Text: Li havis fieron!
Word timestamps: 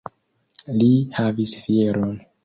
Li 0.77 0.87
havis 1.17 1.53
fieron! 1.67 2.17